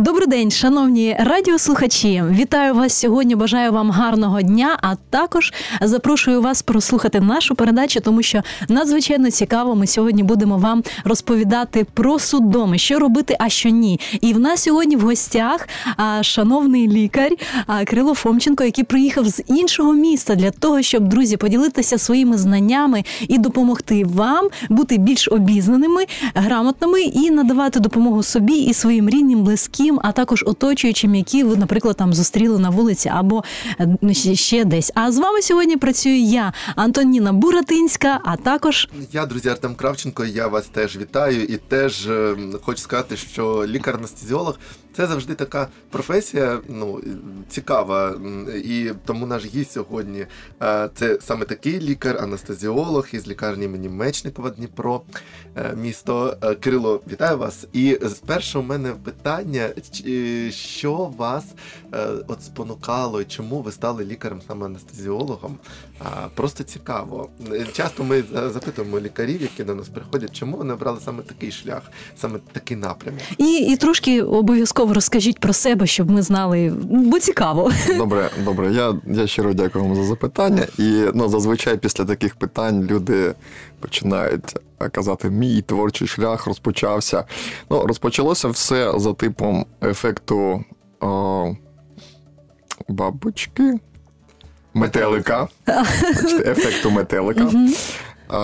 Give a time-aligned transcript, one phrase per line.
[0.00, 2.22] Добрий день, шановні радіослухачі.
[2.30, 3.34] Вітаю вас сьогодні.
[3.34, 4.78] Бажаю вам гарного дня.
[4.82, 9.74] А також запрошую вас прослухати нашу передачу, тому що надзвичайно цікаво.
[9.74, 14.00] Ми сьогодні будемо вам розповідати про судоми, що робити, а що ні.
[14.20, 15.68] І в нас сьогодні в гостях
[16.20, 17.30] шановний лікар
[17.86, 23.38] Крило Фомченко, який приїхав з іншого міста для того, щоб друзі поділитися своїми знаннями і
[23.38, 30.12] допомогти вам бути більш обізнаними, грамотними і надавати допомогу собі і своїм рідним, близьким, а
[30.12, 33.44] також оточуючим, які ви, наприклад, там зустріли на вулиці або
[34.04, 34.92] е, ще- десь.
[34.94, 40.46] А з вами сьогодні працюю я, Антоніна Буратинська, а також Я, друзі, Артем Кравченко, я
[40.46, 44.58] вас теж вітаю і теж е, хочу сказати, що лікар-анестезіолог
[44.96, 47.00] це завжди така професія, ну
[47.48, 48.14] цікава.
[48.64, 50.26] І тому наш гість сьогодні
[50.62, 55.02] е, це саме такий лікар-анестезіолог із лікарні імені Мечникова Дніпро,
[55.76, 57.00] місто Кирило.
[57.12, 57.66] Вітаю вас.
[57.72, 59.68] І спершу у мене питання:
[60.50, 61.44] що вас
[61.94, 65.58] е, от спонукало, чому ви стали лікарем саме анестезіологом?
[66.34, 67.28] Просто цікаво.
[67.52, 71.82] Е, Часто ми запитуємо лікарів, які до нас приходять, чому вони обрали саме такий шлях,
[72.16, 73.20] саме такий напрямок.
[73.38, 77.72] і, і трошки обов'язково розкажіть про себе, щоб ми знали, бо цікаво.
[77.96, 78.72] Добре, добре.
[78.72, 80.66] Я, я щиро дякую вам за запитання.
[80.78, 83.34] І ну, зазвичай після таких питань люди
[83.80, 87.24] починають е, казати, мій творчий шлях розпочався.
[87.70, 90.64] Ну, розпочалося все за типом ефекту
[91.00, 91.54] о,
[92.88, 93.78] бабочки.
[94.74, 95.48] Метелика.
[96.46, 97.50] Ефекту метелика.
[98.28, 98.38] А,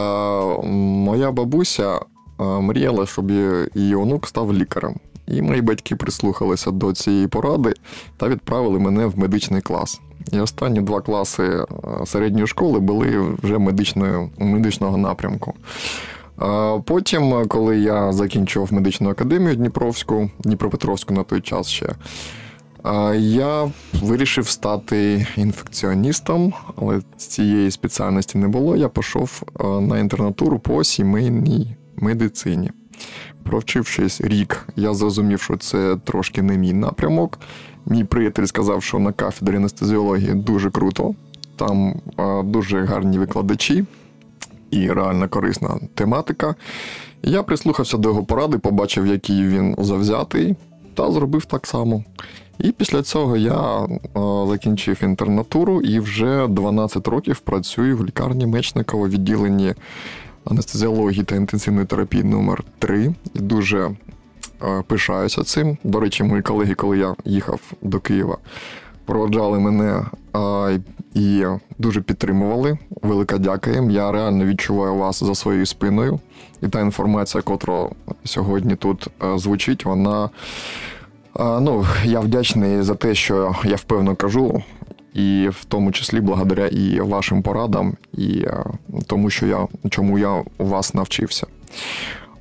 [0.65, 2.01] моя бабуся
[2.39, 3.31] мріяла, щоб
[3.75, 4.95] її онук став лікарем.
[5.27, 7.75] І мої батьки прислухалися до цієї поради
[8.17, 10.01] та відправили мене в медичний клас.
[10.33, 11.65] І останні два класи
[12.07, 15.55] середньої школи були вже медичною, медичного напрямку.
[16.85, 21.89] Потім, коли я закінчував медичну академію Дніпровську, Дніпропетровську на той час ще,
[23.17, 23.71] я
[24.03, 28.77] вирішив стати інфекціоністом, але цієї спеціальності не було.
[28.77, 29.43] Я пішов
[29.81, 32.71] на інтернатуру по сімейній медицині.
[33.45, 37.39] Провчившись рік, я зрозумів, що це трошки не мій напрямок.
[37.87, 41.15] Мій приятель сказав, що на кафедрі анестезіології дуже круто,
[41.57, 43.85] там а, дуже гарні викладачі
[44.71, 46.55] і реально корисна тематика.
[47.23, 50.57] Я прислухався до його поради, побачив, який він завзятий,
[50.95, 52.05] та зробив так само.
[52.59, 53.89] І після цього я е,
[54.49, 59.75] закінчив інтернатуру і вже 12 років працюю в лікарні Мечникова відділенні
[60.51, 63.91] анестезіології та інтенсивної терапії номер 3 І дуже
[64.63, 65.77] е, пишаюся цим.
[65.85, 68.39] До речі, мої колеги, коли я їхав до Києва,
[69.05, 70.03] проводжали мене
[70.37, 70.81] е,
[71.15, 71.45] і
[71.79, 72.79] дуже підтримували.
[73.03, 73.91] Велика дяка їм.
[73.91, 76.21] Я реально відчуваю вас за своєю спиною.
[76.63, 77.89] І та інформація, котра
[78.25, 80.25] сьогодні тут е, звучить, вона.
[80.25, 84.63] е, Ну, я вдячний за те, що я впевнено кажу,
[85.15, 88.65] і в тому числі благодаря і вашим порадам, і е,
[89.07, 91.47] тому, що я чому я у вас навчився.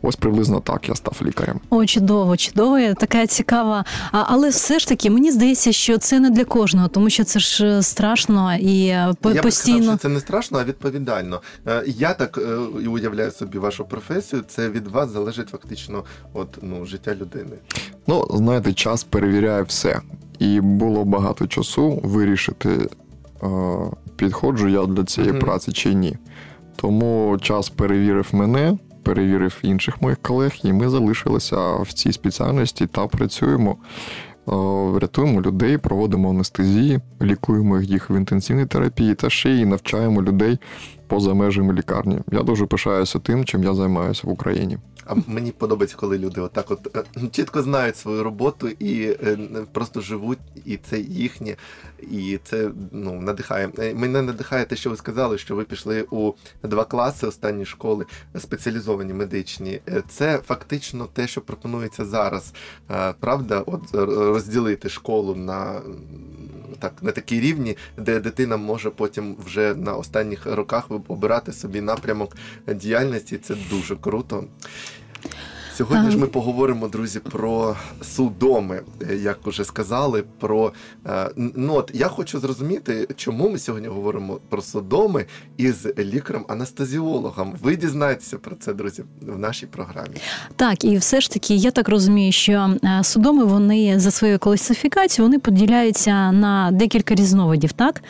[0.06, 1.60] Ось приблизно так я став лікарем.
[1.70, 3.86] О, чудово, чудово, така цікава.
[4.12, 7.40] А, але все ж таки мені здається, що це не для кожного, тому що це
[7.40, 9.78] ж е, страшно і е, по- Я би постійно.
[9.78, 11.42] сказав, що це не страшно, а відповідально.
[11.86, 12.40] Я так
[12.84, 14.44] і уявляю собі вашу професію.
[14.48, 16.04] Це від вас залежить фактично
[16.34, 17.56] от, ну, життя людини.
[18.08, 20.00] Ну, знаєте, час перевіряє все.
[20.44, 22.70] І було багато часу вирішити,
[23.44, 23.48] е,
[24.16, 25.42] підходжу я для цієї Мгм.
[25.42, 26.18] праці чи ні.
[26.76, 33.08] Тому час перевірив мене, перевірив інших моїх колег, і ми залишилися в цій спеціальності та
[33.08, 33.76] працюємо.
[34.50, 34.52] Е,
[35.00, 40.58] Рятуємо людей, проводимо анестезії, лікуємо їх в інтенсивній терапії та ще й навчаємо людей
[41.14, 42.20] поза межами лікарні.
[42.32, 44.78] Я дуже пишаюся тим, чим я займаюся в Україні.
[45.06, 49.38] А мені подобається, коли люди отак от е, чітко знають свою роботу і е,
[49.72, 51.56] просто живуть, і це їхнє,
[52.12, 53.70] і це ну надихає.
[53.80, 56.34] Е, Мене надихає те, що ви сказали, що ви пішли у
[56.64, 58.06] два класи останні школи
[58.40, 59.80] спеціалізовані медичні.
[60.08, 62.54] Це фактично те, що пропонується зараз.
[63.20, 65.82] Правда, от розділити школу на
[66.84, 72.38] так на такій рівні, де дитина може потім вже на останніх роках обирати собі напрямок
[72.68, 73.38] діяльності.
[73.38, 74.44] Це дуже круто.
[75.78, 80.24] Сьогодні ж ми поговоримо, друзі, про судоми, е, як уже сказали.
[80.40, 80.74] Про
[81.06, 85.26] е, ну от я хочу зрозуміти, чому ми сьогодні говоримо про судоми
[85.58, 87.54] із лікарем-анестезіологом.
[87.62, 90.16] Ви дізнаєтеся про це, друзі, в нашій програмі.
[90.56, 95.30] Так, і все ж таки, я так розумію, що е, судоми вони за своєю класифікацією
[95.30, 97.72] вони поділяються на декілька різновидів.
[97.74, 98.04] Так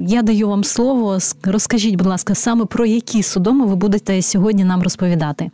[0.00, 1.18] я даю вам слово.
[1.42, 5.50] Розкажіть, будь ласка, саме про які судоми ви будете сьогодні нам розповідати.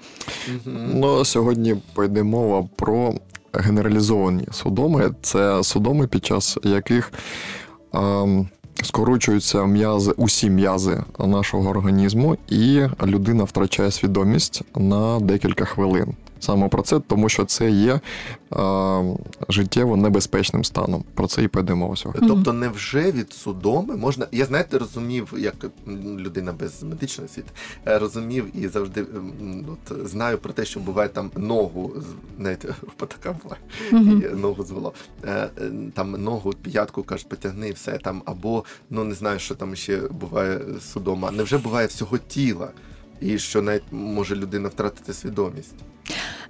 [0.74, 3.14] Ну, сьогодні пойде мова про
[3.52, 5.10] генералізовані судоми.
[5.22, 7.12] Це судоми, під час яких
[7.92, 8.48] ем,
[8.82, 16.14] скорочуються м'язи, усі м'язи нашого організму, і людина втрачає свідомість на декілька хвилин.
[16.44, 18.00] Саме про це, тому що це є
[18.52, 19.16] е,
[19.48, 21.04] життєво небезпечним станом.
[21.14, 22.28] Про це і пойде мова сьогодні.
[22.28, 24.26] Тобто, невже від судоми можна.
[24.32, 25.54] Я знаєте, розумів, як
[26.18, 27.50] людина без медичної освіти,
[27.86, 29.06] е, розумів і завжди
[29.72, 32.66] от, знаю про те, що буває там ногу, з- навіть
[32.96, 33.56] така була,
[34.02, 34.92] і ногу звело.
[35.24, 39.76] Е, е, Там ногу, п'ятку кажуть, потягни, все там, або ну не знаю, що там
[39.76, 40.60] ще буває
[40.92, 41.30] судома.
[41.30, 42.68] Невже буває всього тіла?
[43.20, 45.74] І що навіть може людина втратити свідомість.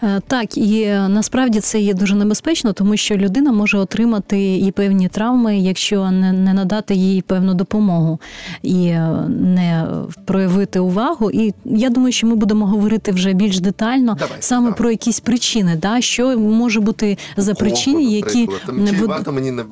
[0.02, 4.72] Е, Так, і е, насправді це є дуже небезпечно, тому що людина може отримати і
[4.72, 8.20] певні травми, якщо не, не надати їй певну допомогу
[8.62, 9.86] і е, не
[10.24, 11.30] проявити увагу.
[11.30, 14.76] І я думаю, що ми будемо говорити вже більш детально Давай, саме так.
[14.76, 18.48] про якісь причини, да, що може бути за причини, які?
[18.66, 19.64] Там, буд- варто мені не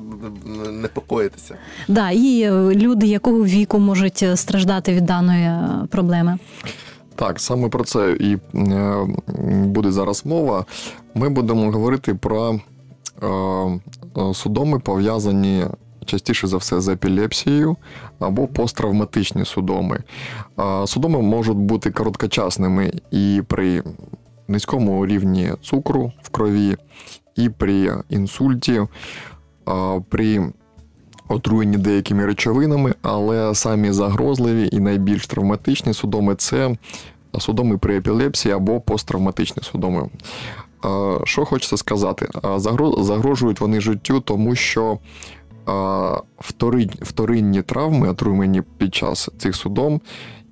[0.71, 1.55] непокоїтися?
[1.87, 5.51] да, і люди якого віку можуть страждати від даної
[5.89, 6.37] проблеми.
[7.15, 9.07] Так, саме про це і е,
[9.65, 10.65] буде зараз мова.
[11.15, 12.59] Ми будемо говорити про
[13.23, 15.65] е, судоми, пов'язані
[16.05, 17.75] частіше за все з епілепсією
[18.19, 19.99] або посттравматичні судоми.
[20.59, 23.83] Е, судоми можуть бути короткочасними і при
[24.47, 26.77] низькому рівні цукру в крові,
[27.35, 28.81] і при інсульті,
[30.09, 30.53] при
[31.33, 36.77] отруєнні деякими речовинами, але самі загрозливі і найбільш травматичні судоми це
[37.39, 40.09] судоми при епілепсії або посттравматичні судоми.
[41.23, 42.29] Що хочеться сказати?
[42.99, 44.97] Загрожують вони життю, тому що
[47.01, 50.01] вторинні травми, отруєні під час цих судом,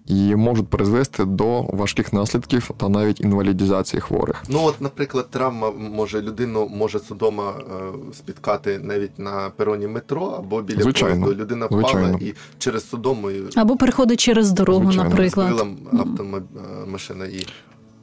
[0.05, 4.43] і можуть призвести до важких наслідків та навіть інвалідізації хворих.
[4.49, 7.63] Ну, от, наприклад, травма може людину може судома е,
[8.13, 11.25] спіткати навіть на пероні метро або біля Звичайно.
[11.25, 11.41] поїзду.
[11.43, 12.17] Людина впала Звичайно.
[12.21, 15.09] і через судому і Або переходить через дорогу, Звичайно.
[15.09, 15.47] наприклад.
[15.47, 15.67] збила
[15.99, 17.45] автомашина і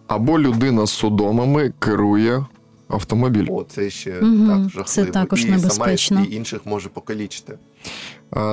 [0.07, 2.47] Або людина з судомами керує
[2.89, 3.55] автомобілем.
[3.55, 6.17] о, це ще Мгм, так це також і небезпечно.
[6.17, 7.59] сама і інших може покалічити.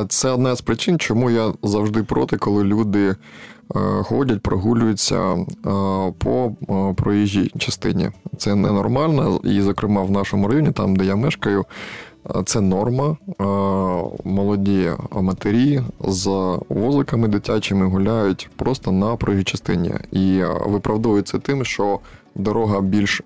[0.10, 3.16] Це одна з причин, чому я завжди проти, коли люди е,
[4.04, 5.46] ходять, прогулюються е,
[6.18, 8.10] по е, проїжджій частині.
[8.38, 11.66] Це ненормально, і, зокрема, в нашому районі, там, де я мешкаю,
[12.46, 13.18] це норма.
[14.24, 19.94] Молоді матері з возиками дитячими гуляють просто на проїжджій частині.
[20.12, 22.00] І виправдовується тим, що
[22.36, 23.22] дорога більш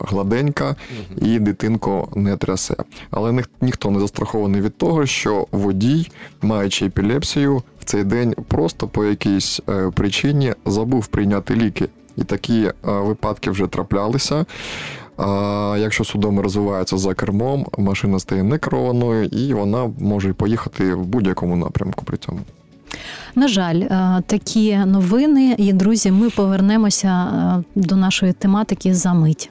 [0.00, 0.76] гладенька,
[1.22, 2.74] і дитинку не трясе.
[3.10, 6.10] Але ніх- ніхто не застрахований від того, що водій,
[6.42, 11.88] маючи епілепсію, в цей день просто по якійсь е, причині забув прийняти ліки.
[12.16, 14.44] І такі е, випадки вже траплялися.
[15.16, 21.56] А якщо судоми розвиваються за кермом, машина стає некерованою і вона може поїхати в будь-якому
[21.56, 22.38] напрямку при цьому.
[23.34, 25.54] На жаль, е, такі новини.
[25.58, 27.08] І друзі, ми повернемося
[27.76, 29.50] е, до нашої тематики за мить.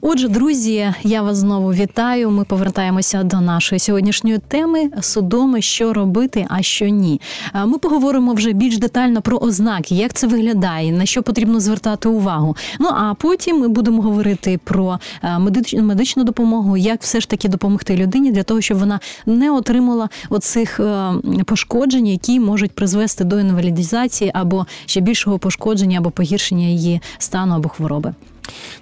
[0.00, 2.30] Отже, друзі, я вас знову вітаю.
[2.30, 7.20] Ми повертаємося до нашої сьогоднішньої теми судоми, що робити, а що ні.
[7.66, 12.56] Ми поговоримо вже більш детально про ознаки, як це виглядає, на що потрібно звертати увагу.
[12.80, 17.48] Ну а потім ми будемо говорити про е, медич- медичну допомогу, як все ж таки
[17.48, 21.12] допомогти людині для того, щоб вона не отримала оцих е,
[21.46, 27.68] пошкоджень, які можуть призвести до інвалідизації або ще більшого пошкодження або погіршення її стану або
[27.68, 28.14] хвороби.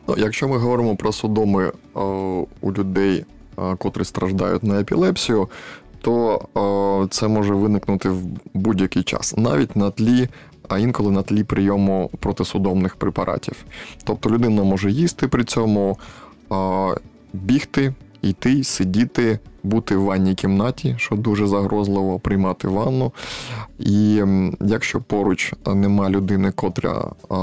[0.09, 2.01] Ну, якщо ми говоримо про судоми е,
[2.61, 3.25] у людей,
[3.59, 5.49] е, котрі страждають на епілепсію,
[6.01, 6.41] то
[7.05, 8.23] е, це може виникнути в
[8.55, 10.29] будь-який час, навіть на тлі,
[10.69, 13.65] а інколи на тлі прийому протисудомних препаратів.
[14.05, 15.99] Тобто людина може їсти при цьому,
[16.53, 16.95] е,
[17.33, 23.13] бігти, йти, сидіти, бути в ванній кімнаті, що дуже загрозливо, приймати ванну.
[23.79, 24.23] І
[24.61, 27.35] якщо поруч нема людини, котра е,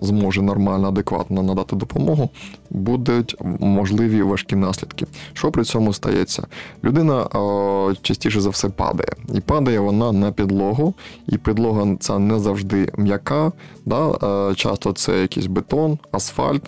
[0.00, 2.30] зможе нормально, адекватно надати допомогу,
[2.70, 5.06] будуть можливі важкі наслідки.
[5.32, 6.46] Що при цьому стається?
[6.84, 9.12] Людина е, частіше за все падає.
[9.34, 10.94] І падає вона на підлогу,
[11.26, 13.52] і підлога ця не завжди м'яка.
[13.86, 14.10] Да?
[14.50, 16.62] Е, часто це якийсь бетон, асфальт.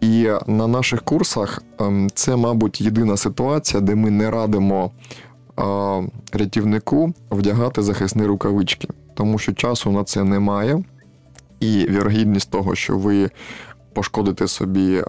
[0.00, 4.90] І на наших курсах ем, це, мабуть, єдина ситуація, де ми не радимо
[5.58, 5.62] е,
[6.32, 10.84] рятівнику вдягати захисні рукавички, тому що часу на це немає,
[11.64, 13.30] і вірогідність того, що ви
[13.92, 15.04] пошкодите собі е,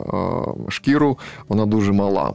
[0.70, 2.34] шкіру, вона дуже мала.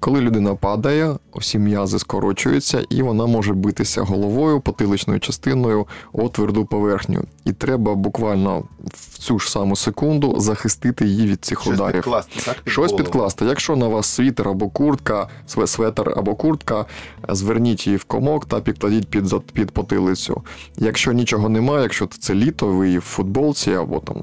[0.00, 6.64] Коли людина падає, всі м'язи скорочуються, і вона може битися головою, потиличною частиною о тверду
[6.66, 7.24] поверхню.
[7.44, 8.62] І треба буквально
[8.94, 11.92] в цю ж саму секунду захистити її від цих Щось ударів.
[11.94, 12.54] підкласти, так?
[12.64, 13.04] під Щось голову?
[13.04, 13.44] підкласти.
[13.44, 16.86] Якщо на вас світер або куртка, све- светр або куртка,
[17.28, 20.42] зверніть її в комок та підкладіть під, під потилицю.
[20.76, 24.16] Якщо нічого немає, якщо це літо, ви в футболці або там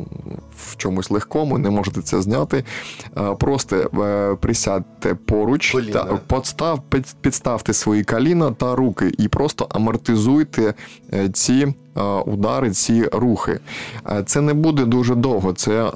[0.58, 2.64] в чомусь легкому, не можете це зняти,
[3.18, 5.92] е, просто е, присядьте поруч, Коліна.
[5.94, 10.74] та, подстав, під- підставте свої коліна та руки і просто амортизуйте
[11.14, 11.74] е, ці
[12.26, 13.60] удари, ці рухи.
[14.26, 15.92] Це не буде дуже довго, це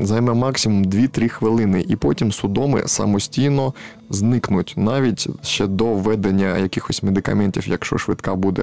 [0.00, 3.74] займе максимум 2-3 хвилини, і потім судоми самостійно
[4.10, 8.62] зникнуть, навіть ще до введення якихось медикаментів, якщо швидка буде.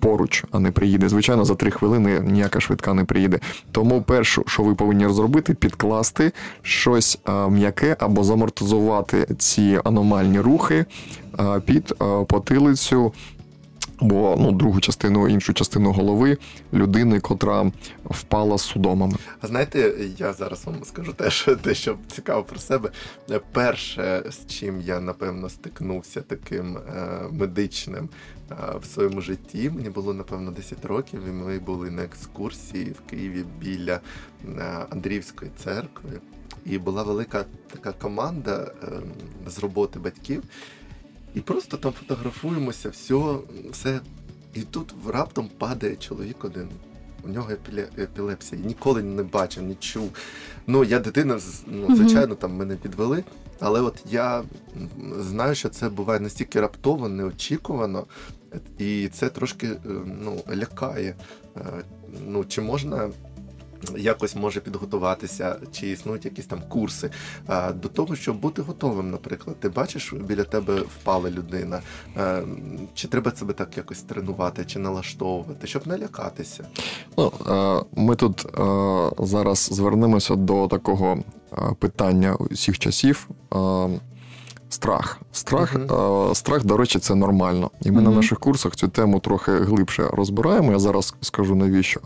[0.00, 1.08] Поруч, а не приїде.
[1.08, 3.40] Звичайно, за три хвилини ніяка швидка не приїде.
[3.72, 10.84] Тому перше, що ви повинні зробити, підкласти щось е, м'яке або замортизувати ці аномальні рухи
[11.40, 13.12] е, під е, потилицю
[13.98, 16.38] або ну, другу частину, іншу частину голови
[16.72, 17.72] людини, котра
[18.04, 19.14] впала з судомами.
[19.40, 22.90] А знаєте, я зараз вам скажу теж те, що цікаво про себе.
[23.52, 26.80] Перше, з чим я напевно стикнувся таким е,
[27.30, 28.08] медичним
[28.50, 33.10] е, в своєму житті, мені було напевно 10 років, і ми були на екскурсії в
[33.10, 34.00] Києві біля
[34.58, 36.10] е, Андріївської церкви.
[36.64, 38.86] І була велика така команда е,
[39.46, 40.42] з роботи батьків.
[41.36, 43.36] І просто там фотографуємося, все,
[43.70, 44.00] все.
[44.54, 46.68] І тут раптом падає чоловік один.
[47.24, 48.60] У нього епіле- епілепсія.
[48.62, 50.10] Ніколи не бачив, не чув.
[50.66, 53.24] Ну, я дитина, ну, звичайно, там мене підвели.
[53.60, 54.42] Але от я
[55.18, 58.06] знаю, що це буває настільки раптово, неочікувано,
[58.78, 59.78] і це трошки е,
[60.22, 61.14] ну, лякає.
[61.56, 61.60] Е,
[62.26, 63.10] Ну, чи можна
[63.96, 67.10] якось може підготуватися, чи існують якісь там курси
[67.74, 69.56] до того, щоб бути готовим, наприклад.
[69.60, 71.80] Ти бачиш, біля тебе впала людина.
[72.94, 76.66] Чи треба себе так якось тренувати, чи налаштовувати, щоб не лякатися?
[77.18, 77.32] Ну,
[77.92, 78.46] ми тут
[79.18, 81.18] зараз звернемося до такого
[81.78, 83.28] питання усіх часів.
[84.68, 85.20] Страх.
[85.32, 87.70] Страх, е, страх, до речі, це нормально.
[87.82, 90.72] І ми на наших курсах цю тему трохи глибше розбираємо.
[90.72, 92.00] Я зараз скажу навіщо.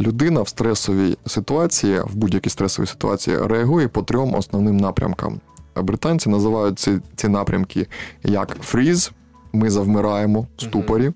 [0.00, 5.40] Людина в стресовій ситуації, в будь-якій стресовій ситуації, реагує по трьом основним напрямкам.
[5.76, 7.86] Британці називають ці, ці напрямки
[8.24, 9.10] як freeze,
[9.52, 11.12] ми завмираємо в ступорі,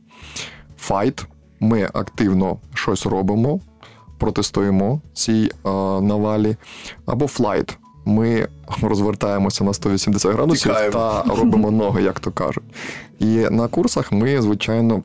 [0.89, 1.25] fight,
[1.61, 3.61] ми активно щось робимо,
[4.19, 5.69] протистоїмо цій е,
[6.01, 6.57] навалі,
[7.07, 7.77] або flight.
[8.05, 8.49] Ми
[8.83, 10.93] розвертаємося на 180 градусів Тікаємо.
[10.93, 12.65] та робимо ноги, як то кажуть.
[13.19, 15.03] І на курсах ми, звичайно,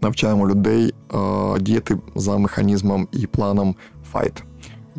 [0.00, 1.18] навчаємо людей е,
[1.60, 3.74] діяти за механізмом і планом
[4.12, 4.42] fight.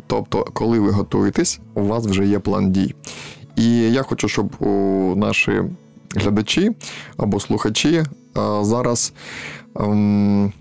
[0.06, 2.94] Тобто, коли ви готуєтесь, у вас вже є план дій.
[3.56, 4.68] І я хочу, щоб у
[5.16, 5.62] наші
[6.14, 6.70] глядачі
[7.16, 8.04] або слухачі е,
[8.62, 9.12] зараз
[9.80, 10.52] ем,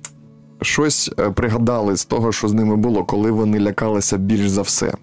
[0.61, 4.93] щось е, пригадали з того, що з ними було, коли вони лякалися більш за все.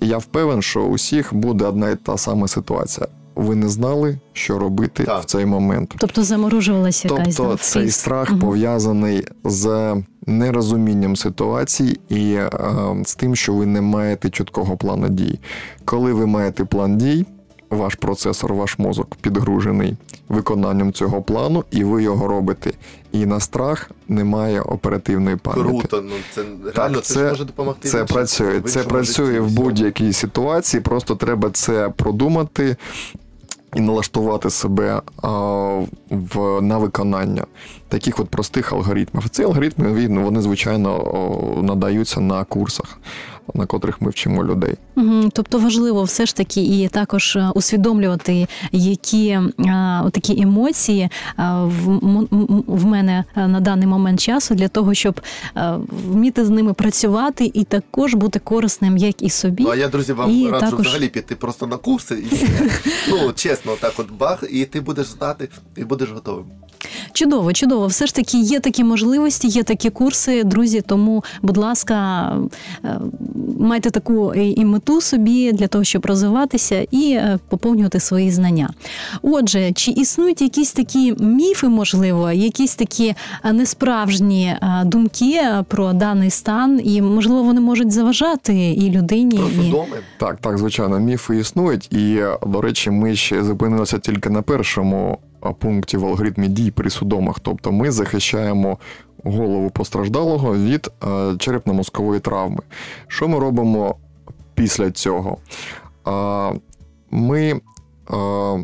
[0.00, 3.06] І я впевнен, що у всіх буде одна і та сама ситуація.
[3.38, 5.22] Ви не знали, що робити Так.
[5.22, 5.94] в цей момент.
[5.98, 8.40] Тобто заморожувалася якась Тобто цей страх Мгм.
[8.40, 9.94] пов'язаний з
[10.26, 12.50] нерозумінням ситуації і е,
[13.04, 15.38] з тим, що ви не маєте чіткого плану дій.
[15.84, 17.26] Коли ви маєте план дій,
[17.70, 19.96] ваш процесор, ваш мозок підгружений
[20.28, 22.72] виконанням цього плану, і ви його робите.
[23.12, 25.68] І на страх немає оперативної пам'яті.
[25.78, 26.42] Круто, ну це
[26.74, 27.88] реально це, ж це- може допомогти.
[27.88, 28.60] Це працює.
[28.60, 30.80] Це працює в будь-якій ситуації.
[30.80, 32.76] Просто треба це продумати
[33.74, 35.28] і налаштувати себе а,
[36.10, 37.44] в, на виконання
[37.88, 39.28] таких от простих алгоритмів.
[39.28, 42.98] Ці алгоритми вони, звичайно, надаються на курсах.
[43.54, 44.74] На котрих ми вчимо людей.
[44.96, 45.30] Мгм.
[45.32, 49.50] Тобто важливо все ж таки і також е, усвідомлювати, які е,
[50.12, 51.10] такі емоції е,
[51.64, 51.98] в,
[52.66, 55.20] в мене на даний момент часу для того, щоб
[55.56, 55.74] е,
[56.08, 59.62] вміти з ними працювати і також бути корисним як і собі.
[59.62, 62.46] Ну а я, друзі, вам І раджу також- взагалі піти просто на курси і
[63.10, 66.44] ну чесно, так от бах, і ти будеш знати, і будеш готовим.
[67.12, 67.86] Чудово, чудово.
[67.86, 70.80] Все ж таки є такі можливості, є такі курси, друзі.
[70.80, 72.32] Тому, будь ласка,
[73.60, 78.70] майте таку і мету собі для того, щоб розвиватися і е, поповнювати свої знання.
[79.22, 83.14] Отже, чи існують якісь такі міфи, можливо, якісь такі
[83.44, 89.48] е, несправжні е, думки про даний стан, і можливо вони можуть заважати і людині, Про
[89.48, 89.74] і.
[90.18, 95.18] Так, так, звичайно, міфи існують, і до речі, ми ще зупинилися тільки на першому
[95.58, 97.40] пункті в алгоритмі дій при судомах.
[97.40, 98.78] Тобто ми захищаємо
[99.24, 101.06] голову постраждалого від е,
[101.36, 102.62] черепно-мозкової травми.
[103.08, 103.96] Що ми робимо
[104.54, 105.36] після цього?
[106.04, 106.52] А,
[107.10, 107.60] Ми е,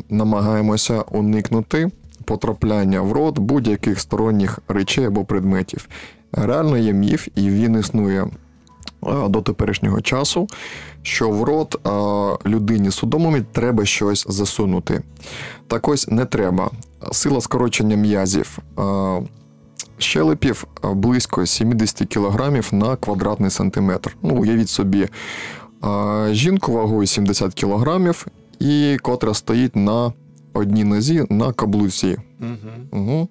[0.09, 1.91] намагаємося уникнути
[2.25, 5.87] потрапляння в рот будь-яких сторонніх речей або предметів.
[6.31, 10.47] Реально є міф, і він існує е, до теперішнього часу,
[11.01, 12.95] що в рот е, людині з
[13.51, 15.01] треба щось засунути.
[15.67, 16.69] Так ось не треба.
[17.11, 18.81] Сила скорочення м'язів е,
[19.97, 24.17] щелепів е, близько 70 кг на квадратний сантиметр.
[24.21, 25.07] Ну, уявіть собі,
[25.83, 28.13] е, жінку вагою 70 кг
[28.59, 30.13] і котра стоїть на
[30.53, 32.17] одній нозі на каблуці.
[32.39, 33.01] Угу.
[33.01, 33.29] Угу.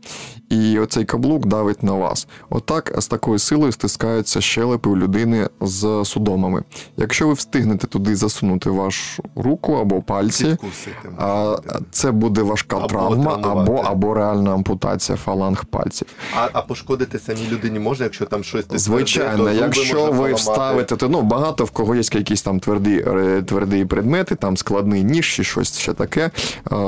[0.49, 2.29] І оцей каблук давить на вас.
[2.51, 6.63] Отак з такою силою стискаються щелепи у людини з судомами.
[6.97, 10.57] Якщо ви встигнете туди засунути вашу руку або пальці,
[11.19, 11.57] а,
[11.91, 16.09] це буде важка Або травма, або, або реальна ампутація фаланг пальців.
[16.37, 20.35] А, а пошкодити самій людині можна, якщо там щось Звичайно, то якщо ви поламати.
[20.35, 23.05] вставите, то ну багато в кого є якісь там тверді,
[23.47, 26.31] тверді предмети, там складний ніж чи щось ще таке,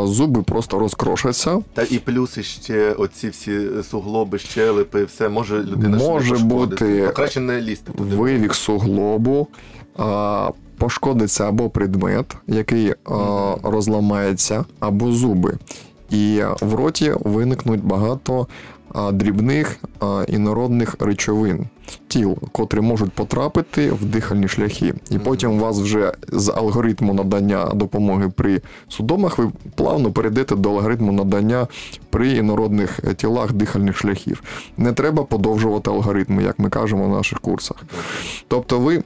[0.05, 1.59] зуби просто розкрошаться.
[1.75, 3.61] Та і плюси ще оці всі
[3.91, 8.17] суглоби, щелепи, все може людина Може бути Ну, краще не лізти туди.
[8.17, 9.49] вивік суглобу,
[9.97, 15.59] а, пошкодиться або предмет, який а, розламається, або зуби.
[16.11, 18.47] І в роті виникнуть багато
[19.13, 19.79] дрібних
[20.29, 21.67] інородних речовин,
[22.09, 24.95] тіл, котрі можуть потрапити в дихальні шляхи.
[25.11, 30.71] І потім у вас вже з алгоритму надання допомоги при судомах ви плавно перейдете до
[30.71, 31.67] алгоритму надання
[32.11, 34.43] при інородних е, тілах дихальних шляхів.
[34.77, 37.77] Не треба подовжувати алгоритми, як ми кажемо в наших курсах.
[38.49, 39.03] Тобто ви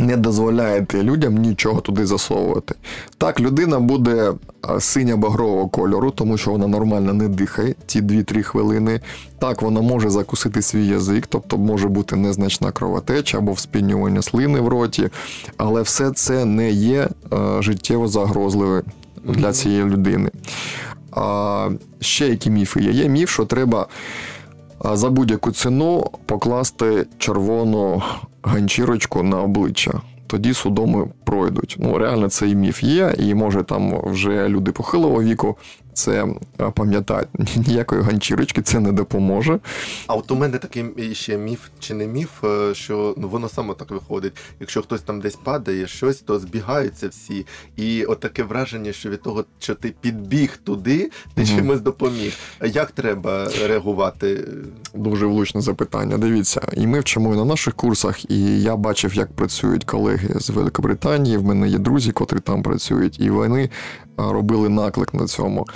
[0.00, 2.74] не дозволяєте людям нічого туди засовувати.
[3.18, 9.00] Так, людина буде а, синя-багрового кольору, тому що вона нормально не дихає ці 2-3 хвилини.
[9.38, 14.68] Так, вона може закусити свій язик, тобто може бути незначна кровотеча або вспінювання слини в
[14.68, 15.08] роті,
[15.56, 18.82] але все це не є е, життєво загрозливе
[19.24, 20.30] для цієї людини.
[21.12, 21.68] А,
[22.00, 22.90] ще які міфи є?
[22.90, 23.86] Є міф, що треба
[24.84, 28.02] за будь-яку ціну покласти червону
[28.42, 30.00] ганчірочку на обличчя.
[30.26, 31.76] Тоді судоми пройдуть.
[31.78, 35.56] Ну, реально цей міф є, і може там вже люди похилого віку
[36.00, 36.26] це
[36.58, 37.28] а, пам'ятають.
[37.66, 39.58] Ніякої ганчірочки це не допоможе.
[40.06, 43.74] А от у мене такий ще міф чи не міф, е, що ну воно само
[43.74, 44.32] так виходить.
[44.60, 47.46] Якщо хтось там десь падає, щось, то збігаються всі.
[47.76, 51.56] І от таке враження, що від того, що ти підбіг туди, ти Мгм.
[51.56, 52.32] чимось допоміг.
[52.64, 54.44] Як треба реагувати?
[54.94, 56.18] Дуже влучне запитання.
[56.18, 60.50] Дивіться, і ми вчимо і на наших курсах, і я бачив, як працюють колеги з
[60.50, 61.36] Великобританії.
[61.36, 63.70] В мене є друзі, котрі там працюють, і вони
[64.16, 65.66] робили наклик на цьому.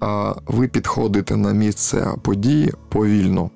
[0.00, 3.50] А, Ви підходите на місце події повільно,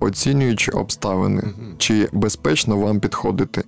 [0.00, 1.42] оцінюючи обставини,
[1.78, 3.64] чи безпечно вам підходити.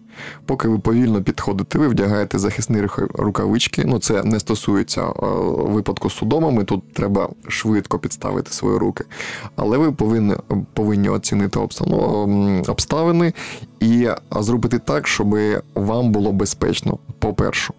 [0.46, 2.82] Поки ви повільно підходите, ви вдягаєте захисні
[3.14, 3.84] рукавички.
[3.86, 5.06] Ну, це не стосується
[5.56, 6.64] випадку з судомами.
[6.64, 9.04] Тут треба швидко підставити свої руки.
[9.56, 10.34] Але ви повинні,
[10.72, 11.60] повинні оцінити
[12.68, 13.32] обставини
[13.80, 15.36] і зробити так, щоб
[15.74, 16.98] вам було безпечно.
[17.18, 17.74] По-перше.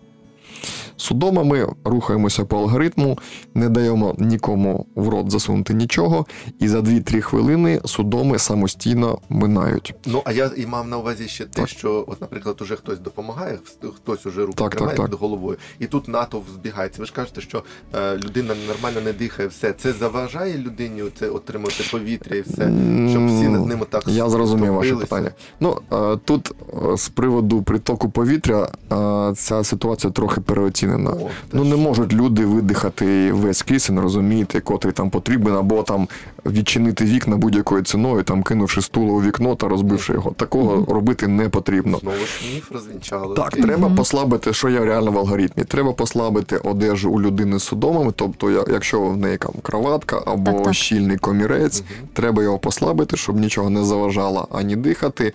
[0.98, 3.18] Судома ми рухаємося по алгоритму,
[3.54, 6.26] не даємо нікому в рот засунути нічого,
[6.60, 9.96] і за 2-3 хвилини судоми самостійно минають.
[10.06, 11.70] Ну а я і мав на увазі ще те, Так.
[11.70, 13.60] що, от, наприклад, уже хтось допомагає,
[13.96, 15.10] хтось уже руку Так, тримає так.
[15.10, 17.02] під головою, і тут натовп збігається.
[17.02, 17.64] Ви ж кажете, що
[17.96, 22.72] е, людина нормально не дихає, все це заважає людині це отримати повітря і все,
[23.10, 25.32] щоб всі над ним так Я зрозумів ваше питання.
[25.60, 30.85] Ну е, тут е, з приводу притоку повітря е, ця ситуація трохи переоцінена.
[30.86, 31.10] Знецінена.
[31.12, 36.08] О, Ну не можуть люди видихати весь кисень, розумієте, котрий там потрібен, або там
[36.46, 40.32] відчинити вікна будь-якою ціною, там кинувши стуло у вікно та розбивши його.
[40.32, 41.98] Такого робити не потрібно.
[41.98, 43.36] Знову ж міф розвінчали.
[43.36, 45.64] Так, треба послабити, що є реально в алгоритмі.
[45.64, 50.64] Треба послабити одежу у людини з судомами, тобто, якщо в неї там кроватка або Так,
[50.64, 50.74] так.
[50.74, 55.34] щільний комірець, треба його послабити, щоб нічого не заважало ані дихати,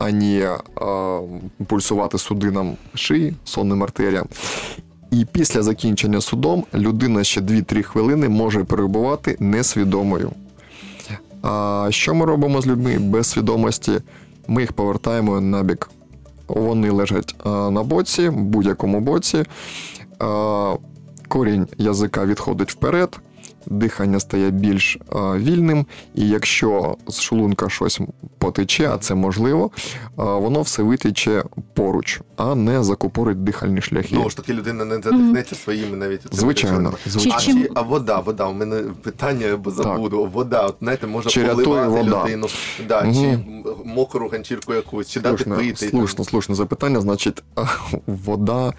[0.00, 0.44] ані
[0.80, 1.18] а,
[1.66, 4.26] пульсувати судинам шиї, сонним артеріям.
[5.10, 10.30] І після закінчення судом людина ще 2-3 хвилини може перебувати несвідомою.
[11.42, 13.92] А що ми робимо з людьми без свідомості?
[14.48, 15.90] Ми їх повертаємо на бік.
[16.48, 19.44] Вони лежать на боці, будь-якому боці.
[21.28, 23.18] Корінь язика відходить вперед,
[23.66, 28.00] дихання стає більш а, вільним, і якщо з шлунка щось
[28.38, 29.70] потече, а це можливо,
[30.16, 34.08] а, воно все витече поруч, а не закупорить дихальні шляхи.
[34.08, 37.36] Знову ж таки, людина не задихнеться своїми навіть Звичайно, звичайно.
[37.36, 38.46] А, Чи- а вода, вода.
[38.46, 40.30] У мене питання, бо забуду.
[40.32, 42.24] Вода, от знаєте, може Чи поливати вода?
[42.24, 42.46] людину,
[42.88, 43.14] да, Мгм.
[43.14, 43.38] чи
[43.84, 45.88] мокру ганчірку якусь, чи дати пити.
[45.88, 47.00] слушно, слушне запитання.
[47.00, 47.42] Значить,
[48.06, 48.72] вода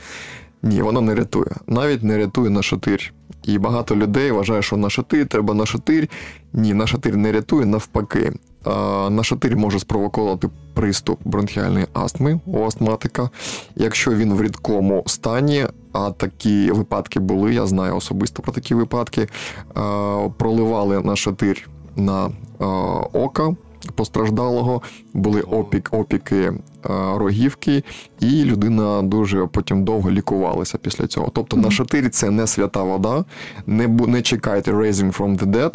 [0.67, 1.51] ні, вона не рятує.
[1.67, 3.13] Навіть не рятує на шатир.
[3.43, 6.07] І багато людей вважає, що на шатир треба на шатир.
[6.53, 8.33] Ні, на шатир не рятує, навпаки.
[9.09, 13.29] На шатир може спровокувати приступ бронхіальної астми у астматика.
[13.75, 19.27] Якщо він в рідкому стані, а такі випадки були, я знаю особисто про такі випадки,
[20.37, 22.65] проливали на шатир на а,
[23.13, 23.55] око
[23.95, 24.81] постраждалого,
[25.13, 26.53] були опік, опіки
[27.17, 27.83] рогівки,
[28.19, 31.31] і людина дуже потім довго лікувалася після цього.
[31.33, 33.25] Тобто на шатирі це не свята вода,
[33.67, 35.73] не, бу- не чекайте raising from the dead,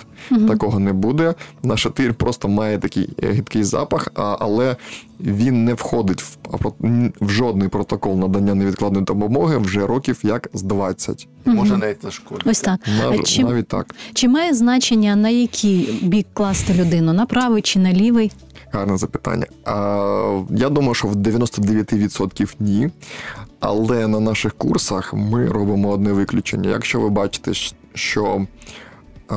[0.48, 1.34] такого не буде.
[1.62, 4.76] На шатир просто має такий е, гидкий запах, а, але
[5.20, 6.36] він не входить в,
[7.20, 11.28] в жодний протокол надання невідкладної допомоги вже років як з 20.
[11.44, 12.50] Може навіть зашкодити.
[12.50, 12.80] Ось так.
[12.98, 13.94] Нав- Чи, Навіть так.
[14.14, 17.12] чи має значення на який бік класти людину?
[17.12, 18.32] На правий чи на лівий?
[18.72, 19.46] Гарне запитання.
[19.64, 22.90] А, я думаю, що в 99% ні.
[23.60, 26.70] Але на наших курсах ми робимо одне виключення.
[26.70, 27.52] Якщо ви бачите,
[27.94, 28.46] що
[29.28, 29.34] а,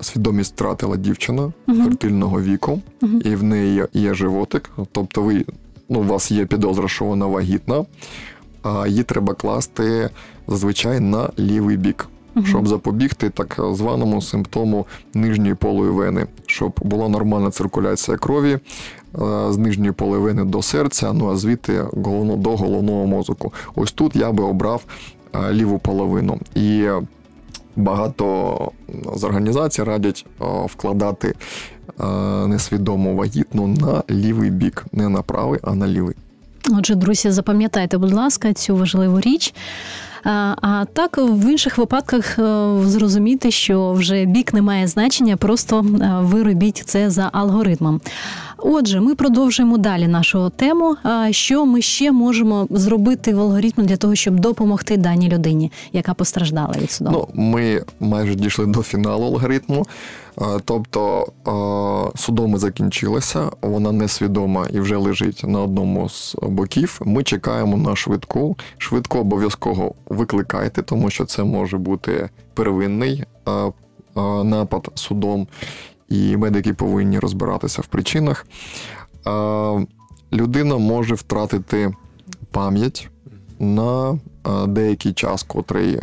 [0.00, 1.84] свідомість втратила дівчина Мгм.
[1.84, 3.22] фертильного віку, Мгм.
[3.24, 5.44] і в неї є, є животик, тобто ви,
[5.88, 7.84] ну, у вас є підозра, що вона вагітна,
[8.62, 10.10] а її треба класти
[10.48, 12.08] зазвичай на лівий бік
[12.44, 18.58] щоб запобігти так званому симптому нижньої полої вени, щоб була нормальна циркуляція крові е,
[19.50, 21.84] з нижньої полої вени до серця, ну а звідти
[22.36, 23.52] до головного мозку.
[23.74, 24.84] Ось тут я би обрав
[25.34, 26.38] е, ліву половину.
[26.54, 26.88] І
[27.78, 28.58] багато
[29.14, 31.34] з організацій радять е, вкладати
[31.98, 36.14] несвідомо несвідому вагітну на лівий бік, не на правий, а на лівий.
[36.70, 39.54] Отже, друзі, запам'ятайте, будь ласка, цю важливу річ.
[40.24, 42.42] А, так в інших випадках е,
[42.82, 48.00] зрозуміти, що вже бік не має значення, просто е, ви робіть це за алгоритмом.
[48.58, 50.96] Отже, ми продовжуємо далі нашу тему.
[51.30, 56.74] Що ми ще можемо зробити в алгоритмі для того, щоб допомогти даній людині, яка постраждала
[56.82, 57.28] від судому?
[57.34, 59.86] Ну, ми майже дійшли до фіналу алгоритму.
[60.40, 67.00] Е, Тобто е, судоми закінчилися, вона несвідома і вже лежить на одному з боків.
[67.04, 68.56] Ми чекаємо на швидку.
[68.78, 73.72] Швидко обов'язково викликайте, тому що це може бути первинний е,
[74.44, 75.46] напад судом,
[76.08, 78.46] і медики повинні розбиратися в причинах.
[80.32, 81.94] Людина може втратити
[82.50, 83.10] пам'ять
[83.58, 84.18] на
[84.66, 85.98] деякий час, котрий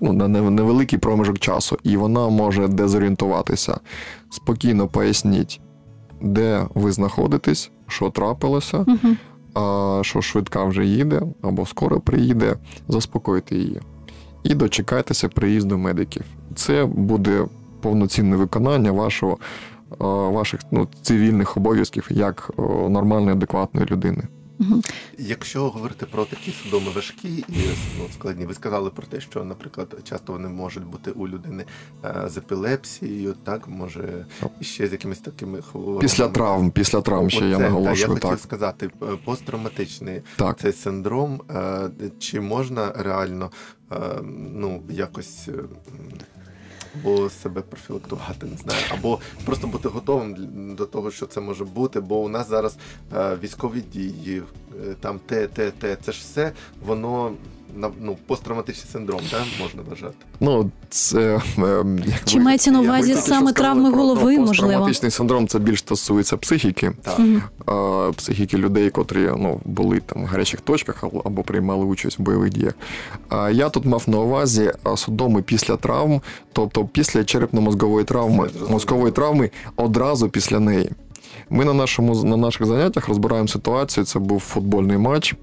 [0.00, 3.80] ну, на невеликий проміжок часу, і вона може дезорієнтуватися.
[4.30, 5.60] Спокійно поясніть,
[6.20, 9.16] де ви знаходитесь, що трапилося, Мгм.
[9.54, 12.56] а що швидка вже їде або скоро приїде,
[12.88, 13.80] заспокойте її.
[14.42, 16.24] І дочекайтеся приїзду медиків.
[16.54, 17.46] Це буде
[17.80, 19.38] повноцінне виконання вашого,
[19.92, 19.94] е,
[20.32, 24.22] ваших ну, цивільних обов'язків як е, нормальної, адекватної людини.
[25.18, 27.68] Якщо говорити про такі судоми важкі і
[27.98, 31.64] ну, складні, ви сказали про те, що, наприклад, часто вони можуть бути у людини
[32.04, 34.26] е, з епілепсією, так може
[34.60, 36.00] і ще з якимись такими хворобами.
[36.00, 37.96] Після травм, після травм ще я Оце, та, наголошую.
[37.96, 40.58] Я хотів сказати, е, посттравматичний Так.
[40.60, 43.50] цей синдром, е, чи можна реально
[44.54, 45.48] ну, якось.
[46.94, 50.36] Або себе профілактувати, не знаю, або просто бути готовим
[50.76, 52.00] до того, що це може бути.
[52.00, 52.76] Бо у нас зараз
[53.16, 54.42] е, військові дії,
[54.86, 56.52] е, там те, те, те, це ж все,
[56.86, 57.32] воно
[58.00, 60.14] ну, посттравматичний синдром, да, можна вважати.
[60.40, 61.20] Ну, це
[61.58, 64.46] е, як Чи ви- мається на увазі саме травми голови, про можливо?
[64.46, 66.92] Посттравматичний синдром це більш стосується психіки.
[67.02, 67.20] Так.
[67.68, 72.22] Е, психіки людей, котрі ну, були там в гарячих точках або- або приймали участь в
[72.22, 72.74] бойових діях.
[73.52, 76.20] Я тут мав на увазі судоми після травм,
[76.52, 80.90] тобто після черепно-мозгової травми, мозкової травми одразу після неї.
[81.50, 84.04] Ми на нашому на наших заняттях розбираємо ситуацію.
[84.04, 85.34] Це був футбольний матч.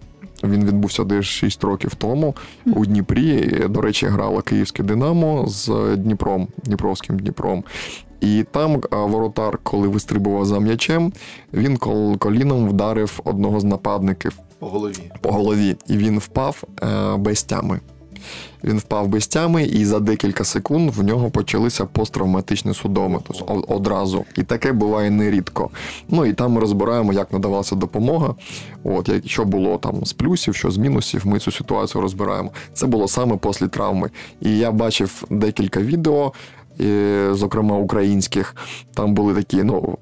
[0.43, 3.63] Він відбувся десь 6 років тому у Дніпрі.
[3.69, 7.63] До речі, грала Київське Динамо з Дніпром, Дніпровським Дніпром.
[8.21, 11.13] І там воротар, коли вистрибував за м'ячем,
[11.53, 15.11] він кол- коліном вдарив одного з нападників По голові.
[15.21, 17.79] по голові, і він впав е, без тями.
[18.63, 24.25] Він впав без тями, і за декілька секунд в нього почалися посттравматичні судоми, тобто одразу.
[24.37, 25.69] І таке буває нерідко.
[26.09, 28.35] Ну і там ми розбираємо, як надавалася допомога.
[28.83, 32.51] От, що було там з плюсів, що з мінусів, ми цю ситуацію розбираємо.
[32.73, 34.09] Це було саме після травми.
[34.41, 36.33] І я бачив декілька відео.
[36.81, 38.55] Е, Зокрема, українських
[38.93, 39.97] там були такі ну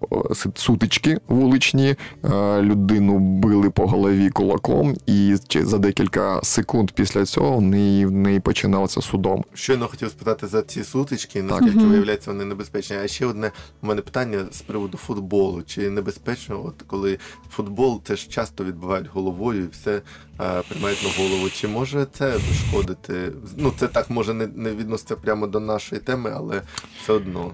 [0.55, 1.95] сутички вуличні.
[2.23, 8.05] е, Людину били по голові кулаком, і чи- за декілька секунд після цього в неї,
[8.05, 9.43] в неї починалося судом.
[9.53, 11.89] Щойно хотів спитати за ці сутички, наскільки Мгм.
[11.89, 12.95] виявляється вони небезпечні.
[13.03, 13.51] А ще одне
[13.83, 15.61] у мене питання з приводу футболу.
[15.65, 17.17] Чи небезпечно, от коли
[17.49, 20.01] футбол теж часто відбувають головою і все
[20.41, 21.49] е, приймають на голову?
[21.49, 23.31] Чи може це шкодити?
[23.57, 26.61] Ну, це так може не, не відноситься прямо до нашої теми, але
[27.04, 27.51] все одно.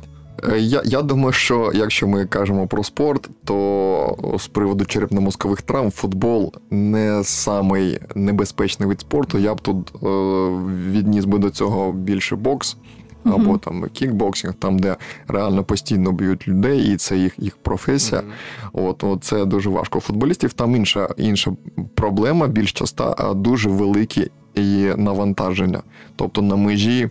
[0.52, 5.92] Е, Я, я думаю, що якщо ми кажемо про спорт, то з приводу черепно-мозкових травм
[5.92, 9.38] футбол не самий небезпечний вид спорту.
[9.38, 10.08] Я б тут е,
[10.92, 12.78] відніс би до цього більше бокс.
[13.24, 13.60] Або Мгм.
[13.60, 14.96] там кікбоксинг, там, де
[15.28, 18.22] реально постійно б'ють людей, і це їх, їх професія.
[18.22, 18.32] Мгм.
[18.86, 19.98] От, от це дуже важко.
[19.98, 21.52] У футболістів там інша, інша
[21.96, 25.82] проблема, більш часта, а дуже великі і навантаження.
[26.16, 27.10] Тобто на межі,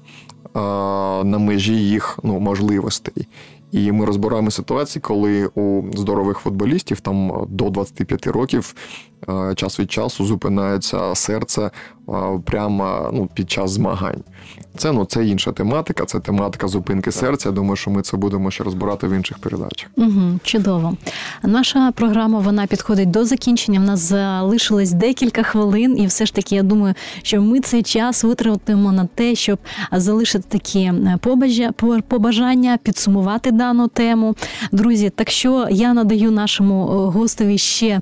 [1.25, 3.29] на межі їх ну, можливостей.
[3.73, 8.75] І ми розбираємо ситуації, коли у здорових футболістів там до 25 років
[9.55, 11.71] час від часу зупинається серце
[12.45, 14.23] прямо ну, під час змагань.
[14.77, 17.49] Це, ну, це інша тематика, це тематика зупинки серця.
[17.49, 19.91] Я думаю, що ми це будемо ще розбирати в інших передачах.
[19.97, 20.97] Угу, чудово.
[21.43, 23.81] Наша програма вона підходить до закінчення.
[23.81, 28.25] В нас залишилось декілька хвилин, і все ж таки, я думаю, що ми цей час
[28.25, 29.59] витратимо на те, щоб
[29.93, 34.35] залишити такі е, побажа- по- побажання, підсумувати дану тему.
[34.73, 38.01] Друзі, так що я надаю нашому е, гостеві ще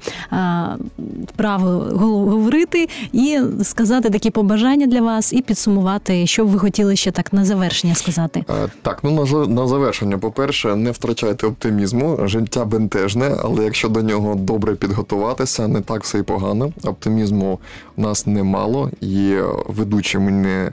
[1.36, 7.10] право говорити і сказати такі побажання для вас, і підсумувати, що б ви хотіли ще
[7.10, 8.44] так на завершення сказати.
[8.50, 12.18] Е, Так, ну на, завершення, по-перше, не втрачайте оптимізму.
[12.24, 16.72] Життя бентежне, але якщо до нього добре підготуватися, не так все і погано.
[16.84, 17.58] Оптимізму
[17.96, 20.72] у нас немало, і ведучі мене,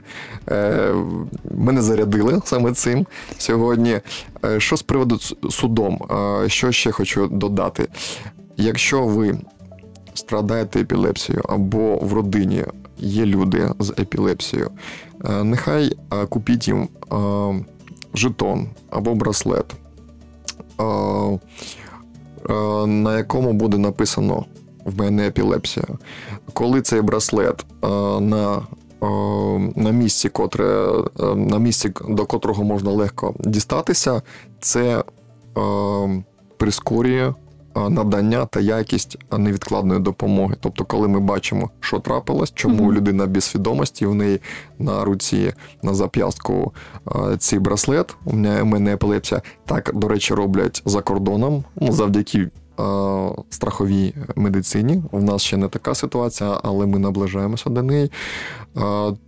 [1.54, 3.06] мене зарядили саме цим
[3.38, 4.00] сьогодні.
[4.44, 5.18] Е, Що з приводу
[5.50, 6.00] судом?
[6.44, 7.88] Е, Що ще хочу додати?
[8.56, 9.38] Якщо ви
[10.18, 12.64] страдаєте епілепсією або в родині
[12.98, 14.70] є люди з епілепсією,
[15.24, 17.64] е, нехай е, купіть їм е,
[18.14, 19.74] жетон або браслет,
[22.86, 24.44] на якому буде написано
[24.84, 25.86] в мене епілепсія.
[26.52, 27.66] Коли цей браслет
[28.20, 28.62] на
[29.76, 30.88] на місці, котре,
[31.36, 34.22] на місці, до котрого можна легко дістатися,
[34.60, 35.04] це
[36.56, 37.32] прискорює
[37.76, 40.56] надання та якість невідкладної допомоги.
[40.60, 44.40] Тобто, коли ми бачимо, що трапилось, чому людина без свідомості, в неї
[44.78, 46.72] на руці, на зап'ястку
[47.08, 49.42] е, цей браслет, у мене, у мене епілепсія.
[49.64, 52.50] Так, до речі, роблять за кордоном, ну, завдяки е,
[53.50, 55.02] страховій медицині.
[55.10, 58.04] У нас ще не така ситуація, але ми наближаємося до неї.
[58.04, 58.10] Е,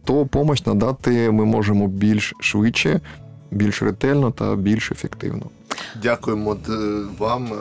[0.05, 3.01] то допомогу надати ми можемо більш швидше,
[3.51, 5.51] більш ретельно та більш ефективно.
[6.03, 6.57] Дякуємо
[7.19, 7.57] вам, е,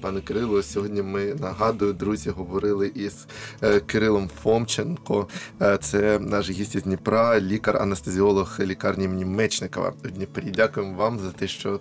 [0.00, 0.62] пане Кирило.
[0.62, 3.26] Сьогодні ми нагадую, друзі, говорили із
[3.62, 5.28] е, Кирилом Фомченко.
[5.62, 10.50] Е, Це наш гість із Дніпра, лікар-анестезіолог лікарні імені Мечникова в Дніпрі.
[10.54, 11.80] Дякуємо вам за те, що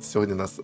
[0.00, 0.60] сьогодні нас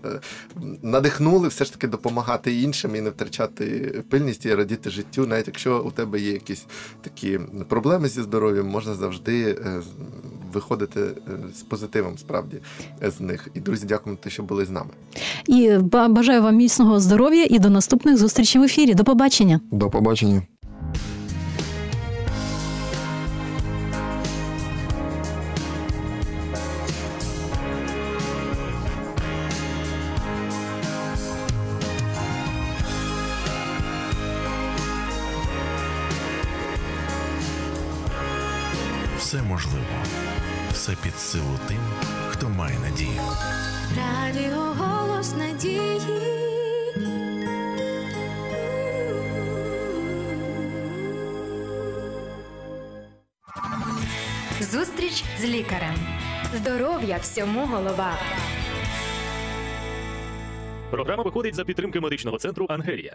[0.83, 5.27] надихнули все ж таки допомагати іншим і не втрачати пильність і радіти життю.
[5.27, 6.67] Навіть якщо у тебе є якісь
[7.01, 9.59] такі проблеми зі здоров'ям, можна завжди
[10.57, 11.13] виходити е,
[11.55, 12.57] з позитивом справді
[13.03, 13.49] е, з них.
[13.55, 14.91] І друзі, дякуємо, те, що були з нами.
[15.47, 18.95] І бажаю вам міцного здоров'я і до наступних зустрічей в ефірі.
[18.95, 19.61] До побачення.
[19.71, 20.43] До побачення.
[57.37, 58.19] Всьому голова.
[60.91, 63.13] Програма виходить за підтримки медичного центру Ангелія.